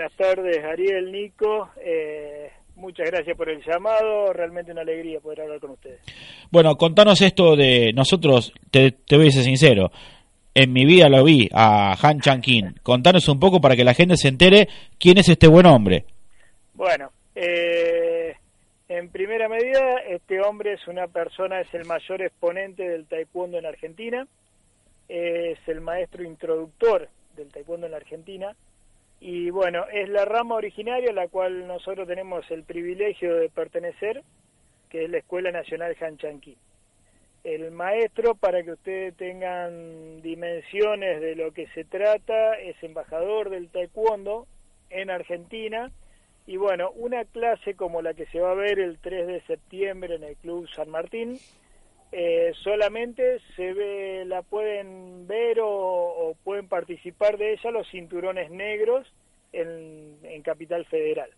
buenas 0.00 0.16
tardes, 0.16 0.64
Ariel, 0.64 1.12
Nico. 1.12 1.68
Eh, 1.76 2.50
muchas 2.76 3.10
gracias 3.10 3.36
por 3.36 3.50
el 3.50 3.62
llamado, 3.62 4.32
realmente 4.32 4.72
una 4.72 4.80
alegría 4.80 5.20
poder 5.20 5.42
hablar 5.42 5.60
con 5.60 5.72
ustedes. 5.72 6.00
Bueno, 6.50 6.74
contanos 6.76 7.20
esto 7.20 7.54
de 7.54 7.92
nosotros, 7.92 8.50
te, 8.70 8.92
te 8.92 9.16
voy 9.18 9.28
a 9.28 9.30
ser 9.30 9.42
sincero, 9.42 9.90
en 10.54 10.72
mi 10.72 10.86
vida 10.86 11.10
lo 11.10 11.22
vi 11.22 11.50
a 11.52 11.98
Han 12.00 12.20
Chang 12.20 12.40
Kim. 12.40 12.72
Contanos 12.82 13.28
un 13.28 13.38
poco 13.38 13.60
para 13.60 13.76
que 13.76 13.84
la 13.84 13.92
gente 13.92 14.16
se 14.16 14.28
entere 14.28 14.68
quién 14.98 15.18
es 15.18 15.28
este 15.28 15.48
buen 15.48 15.66
hombre. 15.66 16.06
Bueno, 16.72 17.10
eh, 17.34 18.36
en 18.88 19.10
primera 19.10 19.50
medida, 19.50 19.98
este 20.08 20.40
hombre 20.40 20.72
es 20.72 20.88
una 20.88 21.08
persona, 21.08 21.60
es 21.60 21.74
el 21.74 21.84
mayor 21.84 22.22
exponente 22.22 22.88
del 22.88 23.04
taekwondo 23.04 23.58
en 23.58 23.66
Argentina, 23.66 24.26
es 25.10 25.58
el 25.66 25.82
maestro 25.82 26.24
introductor 26.24 27.06
del 27.36 27.48
taekwondo 27.48 27.84
en 27.84 27.92
la 27.92 27.98
Argentina, 27.98 28.56
y 29.20 29.50
bueno, 29.50 29.84
es 29.92 30.08
la 30.08 30.24
rama 30.24 30.54
originaria 30.54 31.10
a 31.10 31.14
la 31.14 31.28
cual 31.28 31.66
nosotros 31.66 32.08
tenemos 32.08 32.50
el 32.50 32.64
privilegio 32.64 33.36
de 33.36 33.50
pertenecer, 33.50 34.22
que 34.88 35.04
es 35.04 35.10
la 35.10 35.18
Escuela 35.18 35.52
Nacional 35.52 35.94
Han 36.00 36.16
Chanqui. 36.16 36.56
El 37.44 37.70
maestro, 37.70 38.34
para 38.34 38.62
que 38.62 38.72
ustedes 38.72 39.14
tengan 39.16 40.22
dimensiones 40.22 41.20
de 41.20 41.36
lo 41.36 41.52
que 41.52 41.66
se 41.68 41.84
trata, 41.84 42.54
es 42.54 42.82
embajador 42.82 43.50
del 43.50 43.68
taekwondo 43.68 44.46
en 44.88 45.10
Argentina. 45.10 45.90
Y 46.46 46.56
bueno, 46.56 46.90
una 46.92 47.24
clase 47.26 47.74
como 47.74 48.02
la 48.02 48.14
que 48.14 48.26
se 48.26 48.40
va 48.40 48.52
a 48.52 48.54
ver 48.54 48.78
el 48.78 48.98
3 48.98 49.26
de 49.26 49.40
septiembre 49.42 50.14
en 50.14 50.24
el 50.24 50.36
Club 50.36 50.68
San 50.74 50.90
Martín, 50.90 51.38
eh, 52.12 52.52
solamente 52.62 53.38
se 53.54 53.72
ve, 53.72 54.24
la 54.26 54.42
pueden 54.42 55.26
ver 55.28 55.58
o, 55.62 56.34
pueden 56.42 56.66
participar 56.66 57.38
de 57.38 57.52
ella 57.52 57.70
los 57.70 57.88
cinturones 57.88 58.50
negros 58.50 59.06
en, 59.52 60.10
Capital 60.42 60.86
Federal. 60.86 61.30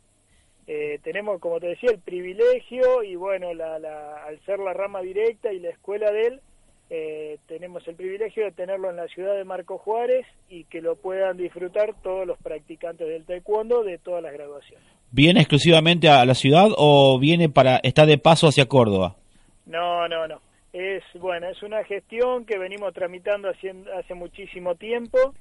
Eh, 0.68 1.00
tenemos, 1.02 1.40
como 1.40 1.58
te 1.58 1.66
decía, 1.66 1.90
el 1.90 1.98
privilegio 1.98 3.02
y 3.02 3.16
bueno, 3.16 3.52
la, 3.52 4.24
al 4.24 4.40
ser 4.46 4.60
la 4.60 4.72
rama 4.72 5.02
directa 5.02 5.52
y 5.52 5.58
la 5.58 5.70
escuela 5.70 6.12
de 6.12 6.20
él, 6.28 6.40
eh, 6.88 7.38
tenemos 7.48 7.86
el 7.88 7.96
privilegio 7.96 8.44
de 8.44 8.52
tenerlo 8.52 8.90
en 8.90 8.96
la 8.96 9.08
ciudad 9.08 9.34
de 9.34 9.44
Marco 9.44 9.78
Juárez 9.78 10.26
y 10.48 10.64
que 10.64 10.80
lo 10.80 10.96
puedan 10.96 11.36
disfrutar 11.36 11.94
todos 12.02 12.26
los 12.26 12.38
practicantes 12.38 13.08
del 13.08 13.24
taekwondo 13.24 13.82
de 13.82 13.98
todas 13.98 14.22
las 14.22 14.32
graduaciones. 14.32 14.86
¿Viene 15.10 15.40
exclusivamente 15.40 16.08
a 16.08 16.24
la 16.24 16.34
ciudad 16.34 16.68
o 16.76 17.18
viene 17.18 17.48
para 17.48 17.78
está 17.78 18.06
de 18.06 18.18
paso 18.18 18.46
hacia 18.46 18.66
Córdoba? 18.66 19.16
No, 19.66 20.06
no, 20.06 20.28
no. 20.28 20.40
Es 20.72 21.04
bueno, 21.14 21.48
es 21.48 21.62
una 21.62 21.84
gestión 21.84 22.46
que 22.46 22.58
venimos 22.58 22.94
tramitando 22.94 23.50
hace, 23.50 23.74
hace 23.94 24.14
muchísimo 24.14 24.74
tiempo 24.76 25.34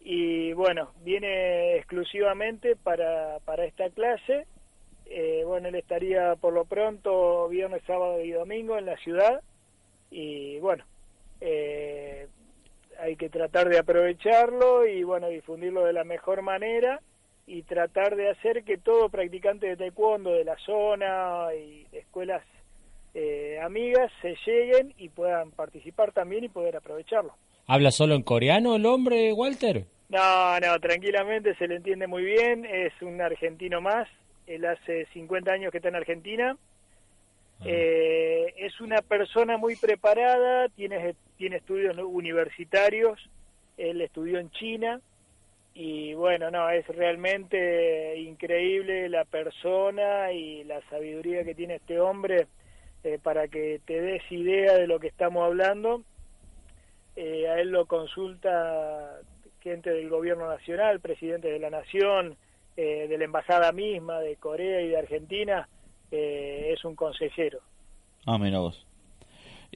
y 0.00 0.52
bueno, 0.52 0.92
viene 1.02 1.76
exclusivamente 1.76 2.76
para, 2.76 3.38
para 3.46 3.64
esta 3.64 3.88
clase. 3.88 4.46
Eh, 5.06 5.42
bueno, 5.46 5.68
él 5.68 5.74
estaría 5.76 6.36
por 6.36 6.52
lo 6.52 6.66
pronto 6.66 7.48
viernes, 7.48 7.82
sábado 7.86 8.20
y 8.20 8.32
domingo 8.32 8.76
en 8.76 8.84
la 8.84 8.96
ciudad 8.98 9.40
y 10.10 10.58
bueno, 10.58 10.84
eh, 11.40 12.28
hay 13.00 13.16
que 13.16 13.30
tratar 13.30 13.70
de 13.70 13.78
aprovecharlo 13.78 14.86
y 14.86 15.02
bueno, 15.02 15.28
difundirlo 15.28 15.84
de 15.84 15.94
la 15.94 16.04
mejor 16.04 16.42
manera 16.42 17.00
y 17.46 17.62
tratar 17.62 18.16
de 18.16 18.30
hacer 18.30 18.64
que 18.64 18.76
todo 18.76 19.08
practicante 19.08 19.66
de 19.66 19.76
taekwondo 19.76 20.30
de 20.32 20.44
la 20.44 20.56
zona 20.58 21.48
y 21.54 21.84
de 21.90 22.00
escuelas 22.00 22.42
eh, 23.14 23.60
amigas 23.62 24.10
se 24.20 24.36
lleguen 24.44 24.92
y 24.98 25.08
puedan 25.08 25.52
participar 25.52 26.12
también 26.12 26.44
y 26.44 26.48
poder 26.48 26.76
aprovecharlo. 26.76 27.34
¿Habla 27.66 27.92
solo 27.92 28.14
en 28.14 28.22
coreano 28.22 28.74
el 28.74 28.84
hombre, 28.86 29.32
Walter? 29.32 29.86
No, 30.08 30.60
no, 30.60 30.78
tranquilamente 30.80 31.54
se 31.54 31.68
le 31.68 31.76
entiende 31.76 32.06
muy 32.06 32.24
bien, 32.24 32.64
es 32.64 32.92
un 33.02 33.20
argentino 33.20 33.80
más, 33.80 34.08
él 34.46 34.64
hace 34.64 35.06
50 35.12 35.50
años 35.50 35.70
que 35.70 35.78
está 35.78 35.88
en 35.88 35.96
Argentina, 35.96 36.56
ah. 37.60 37.64
eh, 37.64 38.52
es 38.58 38.80
una 38.80 39.00
persona 39.00 39.56
muy 39.56 39.76
preparada, 39.76 40.68
tiene, 40.68 41.14
tiene 41.38 41.56
estudios 41.56 41.96
universitarios, 41.96 43.18
él 43.78 44.00
estudió 44.00 44.38
en 44.38 44.50
China 44.50 45.00
y 45.74 46.14
bueno, 46.14 46.50
no, 46.50 46.68
es 46.70 46.86
realmente 46.86 48.18
increíble 48.20 49.08
la 49.08 49.24
persona 49.24 50.30
y 50.32 50.62
la 50.64 50.80
sabiduría 50.88 51.44
que 51.44 51.54
tiene 51.54 51.76
este 51.76 51.98
hombre 51.98 52.46
eh, 53.04 53.18
para 53.22 53.48
que 53.48 53.82
te 53.84 54.00
des 54.00 54.22
idea 54.30 54.74
de 54.74 54.86
lo 54.86 54.98
que 54.98 55.08
estamos 55.08 55.44
hablando. 55.44 56.02
Eh, 57.16 57.46
a 57.48 57.60
él 57.60 57.68
lo 57.68 57.84
consulta 57.84 59.20
gente 59.60 59.90
del 59.90 60.08
gobierno 60.08 60.48
nacional, 60.48 61.00
presidente 61.00 61.48
de 61.48 61.58
la 61.58 61.68
nación, 61.68 62.36
eh, 62.78 63.06
de 63.06 63.18
la 63.18 63.24
embajada 63.24 63.72
misma 63.72 64.20
de 64.20 64.36
Corea 64.36 64.80
y 64.80 64.88
de 64.88 64.98
Argentina, 64.98 65.68
es 66.10 66.84
un 66.84 66.94
consejero. 66.94 67.58
Ah, 68.24 68.38
mira 68.38 68.60
vos. 68.60 68.86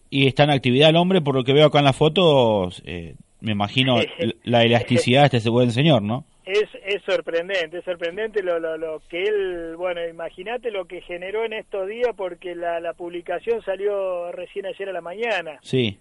Y 0.09 0.29
está 0.29 0.45
en 0.45 0.51
actividad 0.51 0.91
el 0.91 0.97
hombre, 0.97 1.21
por 1.21 1.35
lo 1.35 1.43
que 1.43 1.53
veo 1.53 1.67
acá 1.67 1.81
en 1.81 1.87
las 1.87 1.97
fotos, 1.97 2.83
me 3.41 3.53
imagino 3.53 3.97
la 4.45 4.63
elasticidad 4.63 5.31
de 5.31 5.39
este 5.39 5.51
buen 5.51 5.73
señor, 5.73 6.03
¿no? 6.03 6.25
Es, 6.99 7.05
sorprendente, 7.05 7.79
es 7.79 7.85
sorprendente 7.85 8.43
lo, 8.43 8.59
lo, 8.59 8.77
lo 8.77 9.01
que 9.09 9.23
él, 9.23 9.77
bueno, 9.77 10.07
imagínate 10.07 10.71
lo 10.71 10.85
que 10.85 11.01
generó 11.01 11.45
en 11.45 11.53
estos 11.53 11.89
días 11.89 12.11
porque 12.17 12.55
la, 12.55 12.81
la 12.81 12.95
publicación 12.95 13.63
salió 13.63 14.31
recién 14.33 14.67
ayer 14.67 14.89
a 14.89 14.93
la 14.93 15.01
mañana. 15.01 15.59
Sí. 15.63 15.99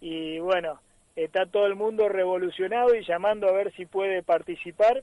Y 0.00 0.38
bueno, 0.38 0.80
está 1.16 1.46
todo 1.46 1.66
el 1.66 1.74
mundo 1.74 2.08
revolucionado 2.08 2.94
y 2.94 3.04
llamando 3.04 3.48
a 3.48 3.52
ver 3.52 3.72
si 3.74 3.86
puede 3.86 4.22
participar. 4.22 5.02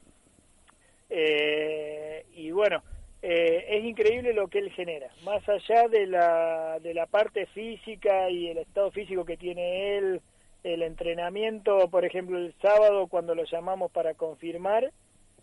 Eh, 1.10 2.26
y 2.36 2.52
bueno, 2.52 2.84
eh, 3.22 3.66
es 3.70 3.86
increíble 3.86 4.34
lo 4.34 4.48
que 4.48 4.60
él 4.60 4.72
genera, 4.72 5.08
más 5.24 5.48
allá 5.50 5.88
de 5.88 6.06
la, 6.06 6.80
de 6.82 6.94
la 6.94 7.06
parte 7.06 7.46
física 7.48 8.30
y 8.30 8.48
el 8.48 8.60
estado 8.60 8.92
físico 8.92 9.26
que 9.26 9.38
tiene 9.38 9.98
él, 9.98 10.22
el 10.64 10.82
entrenamiento, 10.84 11.90
por 11.90 12.06
ejemplo, 12.06 12.38
el 12.38 12.54
sábado 12.62 13.08
cuando 13.08 13.36
lo 13.36 13.46
llamamos 13.46 13.92
para 13.92 14.14
confirmar, 14.16 14.92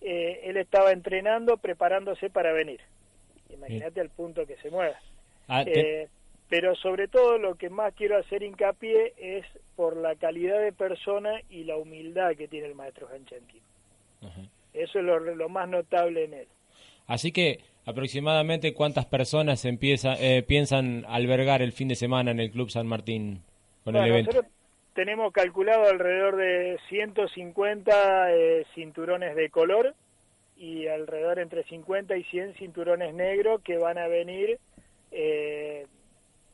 eh, 0.04 0.42
él 0.44 0.58
estaba 0.58 0.92
entrenando, 0.92 1.56
preparándose 1.56 2.28
para 2.28 2.52
venir. 2.52 2.80
Imagínate 3.48 4.02
al 4.02 4.10
punto 4.10 4.46
que 4.46 4.56
se 4.58 4.70
mueva. 4.70 4.98
Ah, 5.48 5.64
eh, 5.66 6.08
pero 6.48 6.74
sobre 6.76 7.08
todo 7.08 7.38
lo 7.38 7.54
que 7.54 7.70
más 7.70 7.94
quiero 7.94 8.18
hacer 8.18 8.42
hincapié 8.42 9.14
es 9.16 9.46
por 9.76 9.96
la 9.96 10.14
calidad 10.14 10.60
de 10.60 10.72
persona 10.72 11.40
y 11.48 11.64
la 11.64 11.78
humildad 11.78 12.36
que 12.36 12.48
tiene 12.48 12.66
el 12.66 12.74
maestro 12.74 13.08
Hanchenkin. 13.08 13.60
Eso 14.74 14.98
es 14.98 15.04
lo, 15.04 15.48
más 15.48 15.68
notable 15.68 16.24
en 16.24 16.34
él. 16.34 16.48
Así 17.06 17.32
que 17.32 17.60
aproximadamente 17.86 18.74
cuántas 18.74 19.06
personas 19.06 19.64
empieza, 19.64 20.14
eh, 20.18 20.42
piensan 20.42 21.04
albergar 21.08 21.62
el 21.62 21.72
fin 21.72 21.88
de 21.88 21.94
semana 21.94 22.30
en 22.30 22.40
el 22.40 22.50
Club 22.50 22.70
San 22.70 22.86
Martín 22.86 23.42
con 23.84 23.96
el 23.96 24.06
evento 24.06 24.44
tenemos 24.94 25.32
calculado 25.32 25.88
alrededor 25.88 26.36
de 26.36 26.78
150 26.88 28.32
eh, 28.32 28.66
cinturones 28.74 29.34
de 29.34 29.50
color 29.50 29.94
y 30.56 30.86
alrededor 30.86 31.40
entre 31.40 31.64
50 31.64 32.16
y 32.16 32.22
100 32.24 32.54
cinturones 32.54 33.12
negros 33.12 33.60
que 33.62 33.76
van 33.76 33.98
a 33.98 34.06
venir 34.06 34.58
eh, 35.10 35.86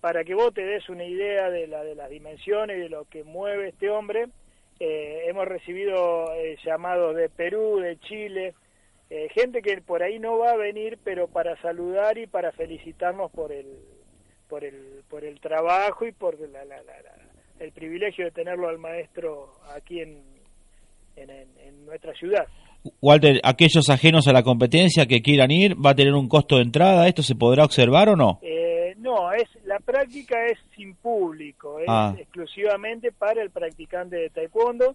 para 0.00 0.24
que 0.24 0.34
vos 0.34 0.54
te 0.54 0.64
des 0.64 0.88
una 0.88 1.04
idea 1.04 1.50
de, 1.50 1.66
la, 1.66 1.84
de 1.84 1.94
las 1.94 2.08
dimensiones 2.08 2.78
y 2.78 2.80
de 2.80 2.88
lo 2.88 3.04
que 3.04 3.24
mueve 3.24 3.68
este 3.68 3.90
hombre. 3.90 4.28
Eh, 4.80 5.24
hemos 5.26 5.46
recibido 5.46 6.32
llamados 6.64 7.14
de 7.14 7.28
Perú, 7.28 7.78
de 7.80 8.00
Chile, 8.00 8.54
gente 9.34 9.60
que 9.60 9.82
por 9.82 10.02
ahí 10.02 10.18
no 10.18 10.38
va 10.38 10.52
a 10.52 10.56
venir, 10.56 10.98
pero 11.04 11.28
para 11.28 11.60
saludar 11.60 12.16
y 12.16 12.26
para 12.26 12.52
felicitarnos 12.52 13.30
por 13.32 13.52
el, 13.52 13.66
por 14.48 14.64
el, 14.64 15.02
por 15.10 15.24
el 15.24 15.38
trabajo 15.40 16.06
y 16.06 16.12
por 16.12 16.38
la, 16.40 16.64
la, 16.64 16.82
la 16.82 17.19
el 17.60 17.72
privilegio 17.72 18.24
de 18.24 18.30
tenerlo 18.30 18.68
al 18.68 18.78
maestro 18.78 19.52
aquí 19.76 20.00
en, 20.00 20.18
en, 21.16 21.84
nuestra 21.84 22.14
ciudad. 22.14 22.46
Walter, 23.00 23.40
aquellos 23.44 23.90
ajenos 23.90 24.26
a 24.26 24.32
la 24.32 24.42
competencia 24.42 25.06
que 25.06 25.20
quieran 25.20 25.50
ir, 25.50 25.74
¿va 25.74 25.90
a 25.90 25.94
tener 25.94 26.14
un 26.14 26.28
costo 26.28 26.56
de 26.56 26.62
entrada? 26.62 27.06
¿Esto 27.06 27.22
se 27.22 27.34
podrá 27.34 27.64
observar 27.64 28.08
o 28.08 28.16
no? 28.16 28.38
Eh, 28.42 28.94
no, 28.98 29.32
es 29.32 29.48
la 29.64 29.78
práctica 29.78 30.46
es 30.46 30.58
sin 30.74 30.94
público, 30.94 31.78
es 31.78 31.86
ah. 31.88 32.14
exclusivamente 32.18 33.12
para 33.12 33.42
el 33.42 33.50
practicante 33.50 34.16
de 34.16 34.30
taekwondo, 34.30 34.94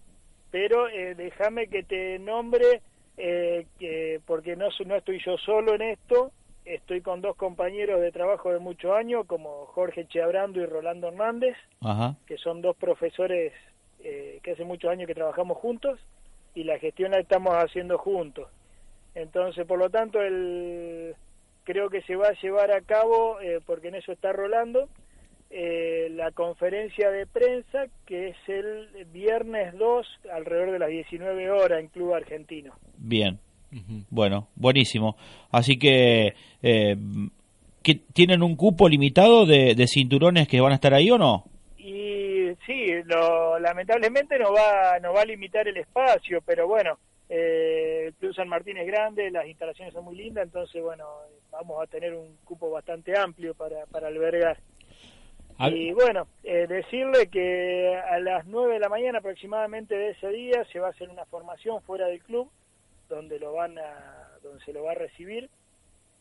pero 0.49 0.87
eh, 0.89 1.13
déjame 1.15 1.67
que 1.67 1.83
te 1.83 2.17
nombre, 2.17 2.81
eh, 3.17 3.67
que, 3.77 4.19
porque 4.25 4.55
no, 4.55 4.67
no 4.85 4.95
estoy 4.95 5.21
yo 5.23 5.37
solo 5.37 5.75
en 5.75 5.83
esto, 5.83 6.31
estoy 6.65 7.01
con 7.01 7.21
dos 7.21 7.35
compañeros 7.35 8.01
de 8.01 8.11
trabajo 8.11 8.51
de 8.51 8.59
muchos 8.59 8.95
años, 8.95 9.25
como 9.27 9.67
Jorge 9.67 10.07
Cheabrando 10.07 10.59
y 10.59 10.65
Rolando 10.65 11.07
Hernández, 11.07 11.55
que 12.25 12.37
son 12.37 12.61
dos 12.61 12.75
profesores 12.75 13.53
eh, 13.99 14.39
que 14.43 14.51
hace 14.51 14.65
muchos 14.65 14.91
años 14.91 15.07
que 15.07 15.15
trabajamos 15.15 15.57
juntos 15.57 15.99
y 16.53 16.63
la 16.63 16.79
gestión 16.79 17.11
la 17.11 17.19
estamos 17.19 17.53
haciendo 17.55 17.97
juntos. 17.97 18.49
Entonces, 19.13 19.65
por 19.65 19.79
lo 19.79 19.89
tanto, 19.89 20.21
el, 20.21 21.15
creo 21.63 21.89
que 21.89 22.01
se 22.01 22.15
va 22.15 22.29
a 22.29 22.41
llevar 22.41 22.71
a 22.71 22.81
cabo, 22.81 23.39
eh, 23.41 23.59
porque 23.65 23.89
en 23.89 23.95
eso 23.95 24.11
está 24.11 24.33
Rolando, 24.33 24.89
eh, 25.49 26.09
la 26.11 26.31
conferencia 26.31 27.11
de 27.11 27.27
prensa 27.27 27.85
que 28.05 28.29
es 28.29 28.37
el 28.47 29.05
viernes 29.13 29.77
2 29.77 30.07
alrededor 30.33 30.71
de 30.71 30.79
las 30.79 30.89
19 30.89 31.51
horas 31.51 31.79
en 31.79 31.87
Club 31.87 32.13
Argentino. 32.13 32.73
Bien. 32.97 33.39
Bueno, 34.09 34.47
buenísimo. 34.55 35.15
Así 35.51 35.77
que, 35.77 36.33
eh, 36.61 36.95
¿que 37.83 37.95
¿tienen 38.13 38.43
un 38.43 38.55
cupo 38.55 38.87
limitado 38.87 39.45
de, 39.45 39.75
de, 39.75 39.87
cinturones 39.87 40.47
que 40.47 40.61
van 40.61 40.71
a 40.71 40.75
estar 40.75 40.93
ahí 40.93 41.11
o 41.11 41.17
no? 41.17 41.45
Y 41.77 42.53
sí, 42.65 42.87
lo, 43.05 43.59
lamentablemente 43.59 44.39
no 44.39 44.53
va, 44.53 44.99
no 45.01 45.13
va 45.13 45.21
a 45.21 45.25
limitar 45.25 45.67
el 45.67 45.77
espacio, 45.77 46.41
pero 46.45 46.67
bueno, 46.67 46.97
eh, 47.29 48.05
el 48.07 48.13
Club 48.15 48.33
San 48.33 48.47
Martín 48.47 48.77
es 48.77 48.87
grande, 48.87 49.29
las 49.31 49.47
instalaciones 49.47 49.93
son 49.93 50.05
muy 50.05 50.15
lindas, 50.15 50.45
entonces 50.45 50.81
bueno, 50.81 51.05
vamos 51.51 51.81
a 51.81 51.87
tener 51.87 52.13
un 52.13 52.37
cupo 52.43 52.69
bastante 52.69 53.17
amplio 53.17 53.53
para, 53.53 53.85
para 53.87 54.07
albergar. 54.07 54.57
Y 55.57 55.93
bueno, 55.93 56.27
eh, 56.43 56.67
decirle 56.67 57.27
que 57.27 57.95
a 57.95 58.19
las 58.19 58.45
9 58.45 58.73
de 58.73 58.79
la 58.79 58.89
mañana 58.89 59.19
aproximadamente 59.19 59.95
de 59.95 60.09
ese 60.09 60.27
día 60.27 60.65
se 60.65 60.79
va 60.79 60.87
a 60.87 60.89
hacer 60.89 61.09
una 61.09 61.23
formación 61.25 61.81
fuera 61.83 62.07
del 62.07 62.21
club 62.21 62.49
donde 63.09 63.39
lo 63.39 63.53
van 63.53 63.77
a 63.77 64.29
donde 64.43 64.63
se 64.63 64.73
lo 64.73 64.83
va 64.83 64.91
a 64.91 64.95
recibir 64.95 65.49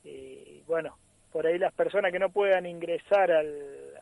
y 0.05 0.63
bueno, 0.67 0.97
por 1.33 1.47
ahí 1.47 1.59
las 1.59 1.73
personas 1.73 2.13
que 2.13 2.19
no 2.19 2.29
puedan 2.29 2.67
ingresar 2.67 3.31
al, 3.31 3.49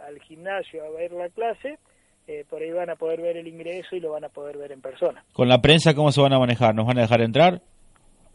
al 0.07 0.21
gimnasio 0.21 0.85
a 0.85 0.91
ver 0.91 1.13
la 1.13 1.29
clase, 1.29 1.79
eh, 2.27 2.45
por 2.49 2.63
ahí 2.63 2.71
van 2.71 2.91
a 2.91 2.97
poder 2.97 3.21
ver 3.21 3.37
el 3.37 3.49
ingreso 3.49 3.97
y 3.97 4.01
lo 4.01 4.13
van 4.13 4.25
a 4.25 4.29
poder 4.29 4.59
ver 4.59 4.73
en 4.73 4.81
persona. 4.81 5.25
¿Con 5.33 5.49
la 5.49 5.61
prensa 5.61 5.95
cómo 5.95 6.13
se 6.13 6.21
van 6.21 6.33
a 6.33 6.39
manejar? 6.39 6.75
¿Nos 6.75 6.87
van 6.87 6.99
a 6.99 7.03
dejar 7.03 7.21
entrar? 7.21 7.61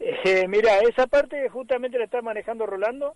Eh, 0.00 0.46
mira, 0.48 0.78
esa 0.80 1.06
parte 1.06 1.48
justamente 1.48 1.98
la 1.98 2.04
está 2.04 2.22
manejando 2.22 2.66
Rolando, 2.66 3.14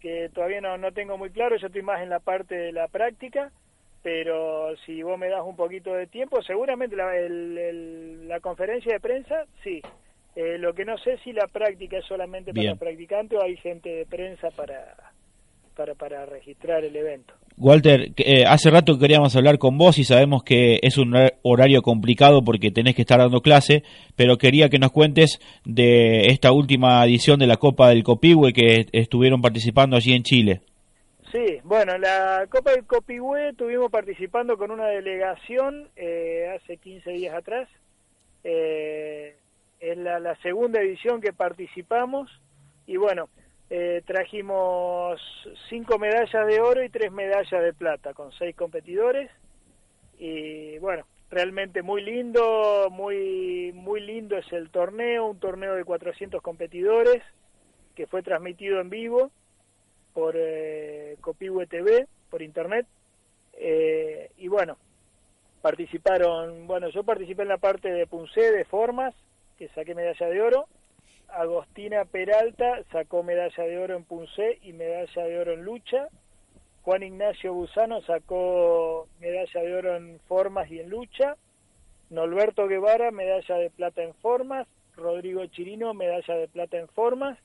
que 0.00 0.28
todavía 0.34 0.60
no, 0.60 0.76
no 0.76 0.92
tengo 0.92 1.16
muy 1.16 1.30
claro, 1.30 1.56
yo 1.56 1.66
estoy 1.68 1.82
más 1.82 2.02
en 2.02 2.10
la 2.10 2.20
parte 2.20 2.54
de 2.54 2.72
la 2.72 2.88
práctica, 2.88 3.50
pero 4.02 4.76
si 4.84 5.02
vos 5.02 5.18
me 5.18 5.28
das 5.28 5.42
un 5.44 5.56
poquito 5.56 5.94
de 5.94 6.06
tiempo, 6.06 6.42
seguramente 6.42 6.96
la, 6.96 7.12
la 8.26 8.40
conferencia 8.40 8.92
de 8.92 9.00
prensa, 9.00 9.44
sí. 9.62 9.80
Eh, 10.36 10.58
lo 10.58 10.74
que 10.74 10.84
no 10.84 10.96
sé 10.98 11.18
si 11.24 11.32
la 11.32 11.46
práctica 11.48 11.98
es 11.98 12.04
solamente 12.06 12.52
para 12.52 12.70
los 12.70 12.78
practicantes 12.78 13.38
o 13.38 13.42
hay 13.42 13.56
gente 13.56 13.88
de 13.88 14.06
prensa 14.06 14.50
para, 14.50 14.94
para, 15.74 15.94
para 15.94 16.26
registrar 16.26 16.84
el 16.84 16.94
evento. 16.94 17.34
Walter, 17.56 18.12
eh, 18.16 18.44
hace 18.46 18.70
rato 18.70 18.98
queríamos 19.00 19.34
hablar 19.34 19.58
con 19.58 19.78
vos 19.78 19.98
y 19.98 20.04
sabemos 20.04 20.44
que 20.44 20.78
es 20.80 20.96
un 20.96 21.12
horario 21.42 21.82
complicado 21.82 22.44
porque 22.44 22.70
tenés 22.70 22.94
que 22.94 23.02
estar 23.02 23.18
dando 23.18 23.40
clase, 23.40 23.82
pero 24.14 24.38
quería 24.38 24.68
que 24.68 24.78
nos 24.78 24.92
cuentes 24.92 25.40
de 25.64 26.28
esta 26.28 26.52
última 26.52 27.04
edición 27.04 27.40
de 27.40 27.48
la 27.48 27.56
Copa 27.56 27.88
del 27.88 28.04
Copihue 28.04 28.52
que 28.52 28.86
estuvieron 28.92 29.42
participando 29.42 29.96
allí 29.96 30.12
en 30.12 30.22
Chile. 30.22 30.60
Sí, 31.32 31.58
bueno, 31.64 31.98
la 31.98 32.46
Copa 32.48 32.70
del 32.70 32.86
Copihue 32.86 33.50
estuvimos 33.50 33.90
participando 33.90 34.56
con 34.56 34.70
una 34.70 34.86
delegación 34.86 35.88
eh, 35.96 36.46
hace 36.56 36.76
15 36.76 37.10
días 37.10 37.34
atrás. 37.34 37.68
Eh, 38.44 39.36
es 39.80 39.96
la, 39.96 40.34
segunda 40.42 40.80
edición 40.80 41.20
que 41.20 41.32
participamos 41.32 42.30
y 42.86 42.96
bueno, 42.96 43.28
eh, 43.70 44.02
trajimos 44.06 45.20
cinco 45.68 45.98
medallas 45.98 46.46
de 46.46 46.60
oro 46.60 46.82
y 46.82 46.88
tres 46.88 47.12
medallas 47.12 47.62
de 47.62 47.72
plata 47.74 48.14
con 48.14 48.32
seis 48.32 48.56
competidores 48.56 49.30
y 50.18 50.78
bueno 50.78 51.04
realmente 51.30 51.82
muy 51.82 52.02
lindo 52.02 52.88
muy 52.90 53.72
muy 53.74 54.00
lindo 54.00 54.36
es 54.36 54.50
el 54.52 54.70
torneo 54.70 55.26
un 55.26 55.38
torneo 55.38 55.74
de 55.74 55.84
400 55.84 56.40
competidores 56.42 57.22
que 57.94 58.06
fue 58.06 58.22
transmitido 58.22 58.80
en 58.80 58.88
vivo 58.88 59.30
por 60.14 60.34
eh, 60.36 61.16
Copihue 61.20 61.66
TV 61.66 62.08
por 62.30 62.42
internet 62.42 62.86
eh, 63.52 64.30
y 64.38 64.48
bueno 64.48 64.78
participaron 65.60 66.66
bueno 66.66 66.88
yo 66.88 67.04
participé 67.04 67.42
en 67.42 67.48
la 67.48 67.58
parte 67.58 67.92
de 67.92 68.06
Punce 68.06 68.50
de 68.50 68.64
formas 68.64 69.14
que 69.58 69.68
saqué 69.68 69.94
medalla 69.94 70.26
de 70.26 70.40
oro 70.40 70.68
Agostina 71.28 72.04
Peralta 72.04 72.82
sacó 72.90 73.22
medalla 73.22 73.64
de 73.64 73.78
oro 73.78 73.96
en 73.96 74.04
Punce 74.04 74.58
y 74.62 74.72
medalla 74.72 75.24
de 75.24 75.38
oro 75.38 75.52
en 75.52 75.64
lucha. 75.64 76.08
Juan 76.82 77.02
Ignacio 77.02 77.52
Busano 77.52 78.00
sacó 78.02 79.06
medalla 79.20 79.60
de 79.60 79.74
oro 79.74 79.96
en 79.96 80.20
formas 80.26 80.70
y 80.70 80.80
en 80.80 80.88
lucha. 80.88 81.36
Norberto 82.10 82.66
Guevara, 82.66 83.10
medalla 83.10 83.56
de 83.56 83.70
plata 83.70 84.02
en 84.02 84.14
formas. 84.14 84.66
Rodrigo 84.96 85.44
Chirino, 85.46 85.92
medalla 85.92 86.34
de 86.34 86.48
plata 86.48 86.78
en 86.78 86.88
formas. 86.88 87.38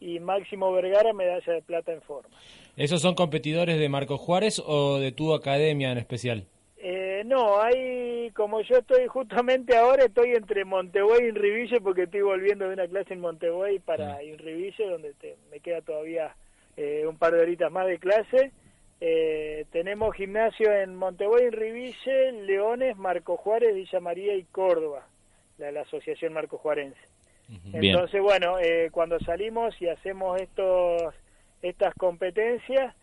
Y 0.00 0.20
Máximo 0.20 0.72
Vergara, 0.72 1.12
medalla 1.12 1.52
de 1.52 1.62
plata 1.62 1.92
en 1.92 2.02
formas. 2.02 2.32
¿Esos 2.76 3.00
son 3.02 3.14
competidores 3.14 3.78
de 3.78 3.88
Marco 3.88 4.18
Juárez 4.18 4.62
o 4.64 4.98
de 4.98 5.12
tu 5.12 5.34
academia 5.34 5.92
en 5.92 5.98
especial? 5.98 6.46
Eh, 6.82 7.24
no, 7.26 7.60
hay, 7.60 8.30
como 8.30 8.62
yo 8.62 8.78
estoy 8.78 9.06
justamente 9.06 9.76
ahora, 9.76 10.06
estoy 10.06 10.30
entre 10.30 10.64
Montevideo 10.64 11.20
y 11.20 11.28
Inriville 11.28 11.80
porque 11.82 12.04
estoy 12.04 12.22
volviendo 12.22 12.66
de 12.66 12.72
una 12.72 12.88
clase 12.88 13.12
en 13.12 13.20
Montevideo 13.20 13.82
para 13.84 14.16
mm. 14.16 14.22
Inriville, 14.22 14.88
donde 14.88 15.14
me 15.50 15.60
queda 15.60 15.82
todavía 15.82 16.34
eh, 16.78 17.06
un 17.06 17.18
par 17.18 17.34
de 17.34 17.40
horitas 17.42 17.70
más 17.70 17.86
de 17.86 17.98
clase. 17.98 18.52
Eh, 18.98 19.66
tenemos 19.72 20.14
gimnasio 20.14 20.72
en 20.72 20.96
Montevideo, 20.96 21.48
Inriville, 21.48 22.46
Leones, 22.46 22.96
Marco 22.96 23.36
Juárez, 23.36 23.74
Villa 23.74 24.00
María 24.00 24.34
y 24.34 24.44
Córdoba, 24.44 25.06
la, 25.58 25.72
la 25.72 25.82
Asociación 25.82 26.32
Marco 26.32 26.56
Juarense. 26.56 27.00
Entonces, 27.74 28.22
bueno, 28.22 28.54
cuando 28.92 29.18
salimos 29.20 29.74
y 29.82 29.88
hacemos 29.88 30.40
estos 30.40 31.12
estas 31.62 31.92
competencias, 31.94 32.94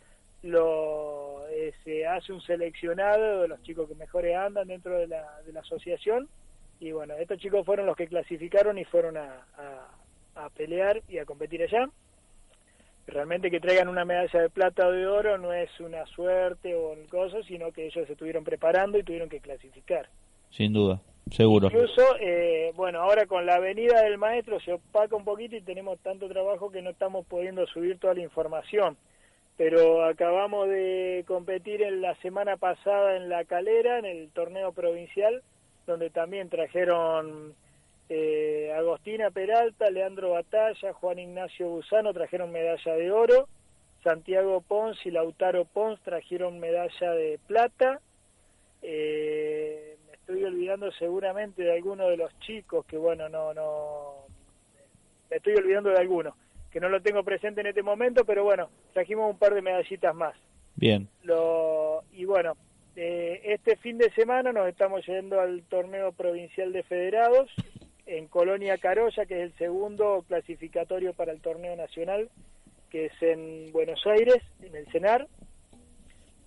lo, 0.41 1.26
eh, 1.49 1.73
se 1.83 2.05
hace 2.05 2.33
un 2.33 2.41
seleccionado 2.41 3.41
de 3.41 3.47
los 3.47 3.61
chicos 3.63 3.87
que 3.87 3.95
mejores 3.95 4.35
andan 4.35 4.67
dentro 4.67 4.97
de 4.97 5.07
la, 5.07 5.41
de 5.45 5.53
la 5.53 5.61
asociación 5.61 6.29
y 6.79 6.91
bueno, 6.91 7.15
estos 7.15 7.39
chicos 7.39 7.65
fueron 7.65 7.85
los 7.85 7.95
que 7.95 8.07
clasificaron 8.07 8.77
y 8.77 8.85
fueron 8.85 9.17
a, 9.17 9.45
a, 10.35 10.49
pelear 10.51 11.01
y 11.07 11.17
a 11.17 11.25
competir 11.25 11.63
allá. 11.63 11.89
Realmente 13.07 13.49
que 13.49 13.59
traigan 13.59 13.87
una 13.87 14.05
medalla 14.05 14.41
de 14.41 14.49
plata 14.49 14.87
o 14.87 14.91
de 14.91 15.07
oro 15.07 15.37
no 15.37 15.53
es 15.53 15.69
una 15.79 16.05
suerte 16.07 16.75
o 16.75 16.91
un 16.91 17.07
cosa, 17.07 17.41
sino 17.43 17.71
que 17.71 17.87
ellos 17.87 18.05
se 18.05 18.13
estuvieron 18.13 18.43
preparando 18.43 18.99
y 18.99 19.03
tuvieron 19.03 19.29
que 19.29 19.39
clasificar. 19.39 20.09
Sin 20.51 20.73
duda, 20.73 21.01
seguro. 21.31 21.67
Incluso, 21.67 22.03
eh, 22.19 22.71
bueno, 22.75 23.01
ahora 23.01 23.25
con 23.25 23.45
la 23.45 23.59
venida 23.59 24.03
del 24.03 24.17
maestro 24.17 24.59
se 24.59 24.73
opaca 24.73 25.15
un 25.15 25.23
poquito 25.23 25.55
y 25.55 25.61
tenemos 25.61 25.99
tanto 25.99 26.27
trabajo 26.27 26.69
que 26.69 26.81
no 26.81 26.91
estamos 26.91 27.25
pudiendo 27.25 27.65
subir 27.67 27.97
toda 27.97 28.13
la 28.13 28.21
información 28.21 28.97
pero 29.57 30.05
acabamos 30.05 30.69
de 30.69 31.25
competir 31.27 31.81
en 31.81 31.99
la 31.99 32.15
semana 32.21 32.57
pasada 32.57 33.17
en 33.17 33.27
La 33.27 33.43
Calera, 33.43 33.97
en 33.97 34.05
el 34.05 34.29
torneo 34.29 34.71
provincial, 34.71 35.41
donde 35.87 36.11
también 36.11 36.49
trajeron 36.49 37.55
eh, 38.07 38.71
Agostina 38.77 39.31
Peralta, 39.31 39.89
Leandro 39.89 40.31
Batalla, 40.31 40.93
Juan 40.93 41.17
Ignacio 41.17 41.69
Busano 41.69 42.13
trajeron 42.13 42.51
medalla 42.51 42.93
de 42.93 43.11
oro, 43.11 43.47
Santiago 44.03 44.61
Pons 44.61 45.03
y 45.05 45.11
Lautaro 45.11 45.65
Pons 45.65 45.99
trajeron 46.01 46.59
medalla 46.59 47.11
de 47.11 47.39
plata. 47.47 47.99
Eh, 48.83 49.97
me 50.05 50.13
estoy 50.13 50.43
olvidando 50.43 50.91
seguramente 50.91 51.63
de 51.63 51.73
alguno 51.73 52.07
de 52.09 52.17
los 52.17 52.39
chicos 52.41 52.85
que 52.85 52.95
bueno, 52.95 53.27
no, 53.27 53.55
no, 53.55 54.27
me 55.31 55.37
estoy 55.37 55.55
olvidando 55.55 55.89
de 55.89 55.97
algunos 55.97 56.35
que 56.71 56.79
no 56.79 56.89
lo 56.89 57.01
tengo 57.01 57.23
presente 57.23 57.61
en 57.61 57.67
este 57.67 57.83
momento, 57.83 58.25
pero 58.25 58.43
bueno, 58.43 58.69
trajimos 58.93 59.29
un 59.29 59.37
par 59.37 59.53
de 59.53 59.61
medallitas 59.61 60.13
más. 60.13 60.35
Bien. 60.75 61.07
Lo, 61.23 62.03
y 62.11 62.25
bueno, 62.25 62.55
eh, 62.95 63.41
este 63.43 63.75
fin 63.77 63.97
de 63.97 64.11
semana 64.11 64.51
nos 64.51 64.67
estamos 64.67 65.05
yendo 65.05 65.39
al 65.39 65.63
torneo 65.63 66.11
provincial 66.11 66.71
de 66.71 66.83
federados 66.83 67.49
en 68.05 68.27
Colonia 68.27 68.77
Carolla, 68.77 69.25
que 69.25 69.35
es 69.35 69.51
el 69.51 69.57
segundo 69.57 70.23
clasificatorio 70.27 71.13
para 71.13 71.31
el 71.31 71.41
torneo 71.41 71.75
nacional, 71.75 72.29
que 72.89 73.05
es 73.05 73.21
en 73.21 73.71
Buenos 73.71 74.05
Aires, 74.05 74.43
en 74.61 74.75
el 74.75 74.87
CENAR. 74.91 75.27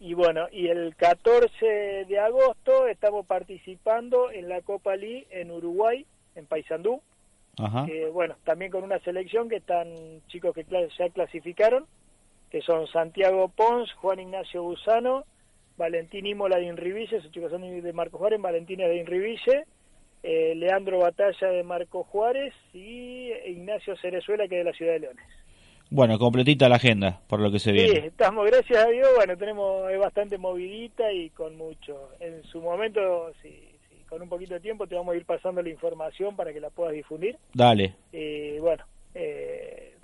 Y 0.01 0.15
bueno, 0.15 0.47
y 0.51 0.69
el 0.69 0.97
14 0.97 2.07
de 2.09 2.19
agosto 2.19 2.87
estamos 2.87 3.27
participando 3.27 4.31
en 4.31 4.49
la 4.49 4.63
Copa 4.63 4.97
Lee 4.97 5.27
en 5.31 5.51
Uruguay, 5.51 6.07
en 6.35 6.47
Paysandú 6.47 7.03
bueno, 8.13 8.37
también 8.45 8.71
con 8.71 8.85
una 8.85 8.99
selección 9.01 9.49
que 9.49 9.57
están 9.57 9.89
chicos 10.29 10.55
que 10.55 10.65
ya 10.99 11.09
clasificaron, 11.11 11.87
que 12.51 12.63
son 12.63 12.87
Santiago 12.89 13.49
Pons, 13.49 13.93
Juan 13.95 14.21
Ignacio 14.21 14.63
Busano, 14.63 15.25
Valentín 15.77 16.27
Imola 16.27 16.59
de 16.59 16.67
Inriville, 16.67 17.17
esos 17.17 17.33
chicos 17.33 17.51
son 17.51 17.63
de 17.63 17.93
Marco 17.93 18.19
Juárez, 18.19 18.41
Valentín 18.41 18.79
de 18.79 18.97
Inriville, 18.97 19.65
eh, 20.23 20.55
Leandro 20.55 20.99
Batalla 20.99 21.49
de 21.49 21.63
Marco 21.63 22.05
Juárez 22.05 22.53
y 22.75 23.31
Ignacio 23.47 23.97
Cerezuela 23.97 24.47
que 24.47 24.59
es 24.59 24.65
de 24.65 24.71
la 24.71 24.77
Ciudad 24.77 24.93
de 24.93 25.01
Leones. 25.01 25.27
Bueno, 25.93 26.19
completita 26.19 26.69
la 26.69 26.77
agenda, 26.77 27.21
por 27.27 27.41
lo 27.41 27.51
que 27.51 27.59
se 27.59 27.73
viene. 27.73 28.01
Sí, 28.01 28.07
estamos, 28.07 28.47
gracias 28.47 28.85
a 28.85 28.89
Dios, 28.91 29.09
bueno, 29.17 29.37
tenemos, 29.37 29.91
es 29.91 29.99
bastante 29.99 30.39
movidita 30.39 31.13
y 31.13 31.31
con 31.31 31.57
mucho. 31.57 32.11
En 32.21 32.45
su 32.45 32.61
momento, 32.61 33.33
sí, 33.43 33.71
con 34.11 34.21
un 34.21 34.29
poquito 34.29 34.55
de 34.55 34.61
tiempo 34.61 34.87
te 34.87 34.97
vamos 34.97 35.15
a 35.15 35.17
ir 35.17 35.25
pasando 35.25 35.63
la 35.63 35.71
información 35.71 36.37
para 36.37 36.53
que 36.53 36.61
la 36.61 36.69
puedas 36.69 36.93
difundir. 36.93 37.37
Dale. 37.55 37.95
Y 38.13 38.59
bueno, 38.59 38.85
eh, 39.15 39.95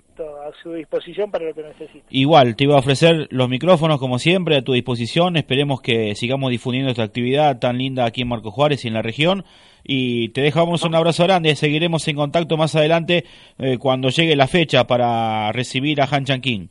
su 0.63 0.73
disposición 0.73 1.29
para 1.29 1.45
lo 1.45 1.53
que 1.53 1.63
necesite. 1.63 2.05
Igual, 2.09 2.55
te 2.55 2.63
iba 2.63 2.75
a 2.75 2.79
ofrecer 2.79 3.27
los 3.29 3.49
micrófonos 3.49 3.99
como 3.99 4.17
siempre 4.19 4.57
a 4.57 4.63
tu 4.63 4.73
disposición. 4.73 5.37
Esperemos 5.37 5.81
que 5.81 6.15
sigamos 6.15 6.51
difundiendo 6.51 6.89
esta 6.89 7.03
actividad 7.03 7.59
tan 7.59 7.77
linda 7.77 8.05
aquí 8.05 8.21
en 8.21 8.29
Marco 8.29 8.51
Juárez 8.51 8.85
y 8.85 8.87
en 8.87 8.93
la 8.93 9.01
región. 9.01 9.43
Y 9.83 10.29
te 10.29 10.41
dejamos 10.41 10.83
un 10.83 10.95
abrazo 10.95 11.23
grande. 11.23 11.55
Seguiremos 11.55 12.07
en 12.07 12.15
contacto 12.15 12.57
más 12.57 12.75
adelante 12.75 13.25
eh, 13.59 13.77
cuando 13.77 14.09
llegue 14.09 14.35
la 14.35 14.47
fecha 14.47 14.87
para 14.87 15.51
recibir 15.51 16.01
a 16.01 16.07
Han 16.09 16.25
Chanquín. 16.25 16.69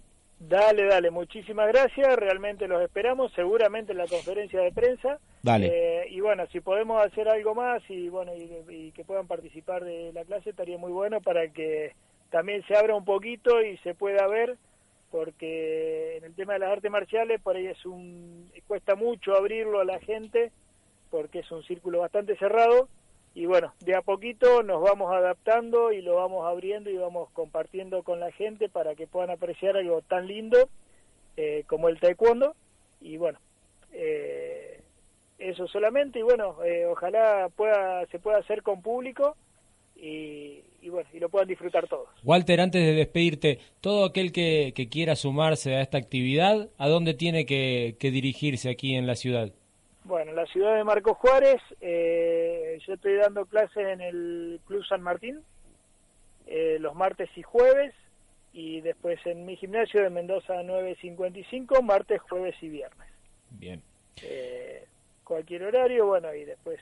Dale, 0.48 0.84
dale, 0.84 1.10
muchísimas 1.10 1.66
gracias, 1.68 2.16
realmente 2.16 2.68
los 2.68 2.80
esperamos, 2.80 3.32
seguramente 3.32 3.92
en 3.92 3.98
la 3.98 4.06
conferencia 4.06 4.60
de 4.60 4.70
prensa. 4.70 5.18
Dale. 5.42 5.66
Eh, 5.66 6.06
y 6.10 6.20
bueno, 6.20 6.46
si 6.52 6.60
podemos 6.60 7.04
hacer 7.04 7.28
algo 7.28 7.54
más 7.56 7.82
y 7.88 8.08
bueno, 8.08 8.32
y, 8.36 8.92
que 8.92 9.04
puedan 9.04 9.26
participar 9.26 9.84
de 9.84 10.12
la 10.12 10.24
clase 10.24 10.50
estaría 10.50 10.78
muy 10.78 10.92
bueno 10.92 11.20
para 11.20 11.48
que 11.48 11.94
también 12.30 12.64
se 12.68 12.76
abra 12.76 12.94
un 12.94 13.04
poquito 13.04 13.60
y 13.60 13.76
se 13.78 13.94
pueda 13.94 14.28
ver, 14.28 14.56
porque 15.10 16.18
en 16.18 16.24
el 16.24 16.34
tema 16.34 16.52
de 16.52 16.60
las 16.60 16.70
artes 16.70 16.92
marciales 16.92 17.40
por 17.40 17.56
ahí 17.56 17.66
es 17.66 17.84
un 17.84 18.48
cuesta 18.68 18.94
mucho 18.94 19.36
abrirlo 19.36 19.80
a 19.80 19.84
la 19.84 19.98
gente 20.00 20.52
porque 21.10 21.40
es 21.40 21.50
un 21.50 21.62
círculo 21.64 22.00
bastante 22.00 22.36
cerrado 22.36 22.88
y 23.36 23.44
bueno, 23.44 23.74
de 23.80 23.94
a 23.94 24.00
poquito 24.00 24.62
nos 24.62 24.80
vamos 24.80 25.12
adaptando 25.12 25.92
y 25.92 26.00
lo 26.00 26.14
vamos 26.14 26.46
abriendo 26.46 26.88
y 26.88 26.96
vamos 26.96 27.28
compartiendo 27.34 28.02
con 28.02 28.18
la 28.18 28.32
gente 28.32 28.70
para 28.70 28.94
que 28.94 29.06
puedan 29.06 29.28
apreciar 29.28 29.76
algo 29.76 30.00
tan 30.00 30.26
lindo 30.26 30.70
eh, 31.36 31.64
como 31.66 31.90
el 31.90 32.00
taekwondo 32.00 32.56
y 32.98 33.18
bueno, 33.18 33.38
eh, 33.92 34.80
eso 35.38 35.68
solamente 35.68 36.20
y 36.20 36.22
bueno, 36.22 36.64
eh, 36.64 36.86
ojalá 36.86 37.50
pueda 37.54 38.06
se 38.06 38.18
pueda 38.18 38.38
hacer 38.38 38.62
con 38.62 38.80
público 38.80 39.36
y, 39.94 40.62
bueno, 40.88 41.08
y 41.12 41.18
lo 41.20 41.28
puedan 41.28 41.48
disfrutar 41.48 41.86
todos. 41.88 42.08
Walter, 42.24 42.58
antes 42.62 42.86
de 42.86 42.94
despedirte, 42.94 43.58
todo 43.82 44.06
aquel 44.06 44.32
que, 44.32 44.72
quiera 44.90 45.14
sumarse 45.14 45.74
a 45.74 45.82
esta 45.82 45.98
actividad, 45.98 46.70
¿a 46.78 46.88
dónde 46.88 47.12
tiene 47.12 47.44
que 47.44 47.96
dirigirse 48.00 48.70
aquí 48.70 48.94
en 48.94 49.06
la 49.06 49.14
ciudad? 49.14 49.52
Bueno, 50.06 50.30
en 50.30 50.36
la 50.36 50.46
ciudad 50.46 50.76
de 50.76 50.84
Marcos 50.84 51.16
Juárez, 51.16 51.60
eh, 51.80 52.78
yo 52.86 52.94
estoy 52.94 53.16
dando 53.16 53.44
clases 53.46 53.88
en 53.88 54.00
el 54.00 54.60
Club 54.64 54.84
San 54.86 55.02
Martín 55.02 55.40
eh, 56.46 56.78
los 56.78 56.94
martes 56.94 57.28
y 57.34 57.42
jueves, 57.42 57.92
y 58.52 58.82
después 58.82 59.18
en 59.26 59.44
mi 59.44 59.56
gimnasio 59.56 60.02
de 60.02 60.10
Mendoza 60.10 60.62
955, 60.62 61.82
martes, 61.82 62.20
jueves 62.20 62.54
y 62.60 62.68
viernes. 62.68 63.08
Bien. 63.50 63.82
Eh, 64.22 64.86
cualquier 65.24 65.64
horario, 65.64 66.06
bueno, 66.06 66.32
y 66.32 66.44
después, 66.44 66.78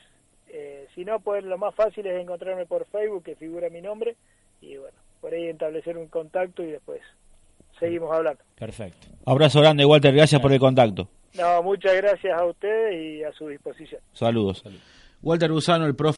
si 0.95 1.07
no, 1.07 1.19
pues 1.21 1.45
lo 1.45 1.57
más 1.57 1.75
fácil 1.75 2.07
es 2.07 2.21
encontrarme 2.21 2.67
por 2.67 2.85
Facebook, 2.89 3.25
que 3.25 3.37
figura 3.37 3.71
mi 3.71 3.81
nombre, 3.81 4.17
y 4.61 4.77
bueno, 4.77 4.99
por 5.23 5.33
ahí 5.33 5.47
establecer 5.47 5.97
un 5.97 6.09
contacto 6.09 6.63
y 6.63 6.73
después 6.73 7.01
seguimos 7.81 8.15
hablando. 8.15 8.45
Perfecto. 8.55 9.07
Abrazo 9.25 9.63
grande, 9.63 9.87
Walter, 9.87 10.15
gracias 10.15 10.43
por 10.43 10.53
el 10.53 10.61
contacto. 10.61 11.09
No, 11.37 11.63
muchas 11.63 11.95
gracias 11.97 12.39
a 12.39 12.45
ustedes 12.45 13.19
y 13.19 13.25
a 13.25 13.33
su 13.33 13.49
disposición. 13.49 14.01
Saludos. 14.13 14.63
Walter 15.23 15.51
Gusano, 15.51 15.87
el 15.87 15.97
profe. 15.97 16.13